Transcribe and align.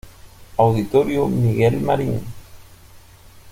Auditorio 0.57 1.27
"Miguel 1.27 1.79
Marín". 1.79 2.23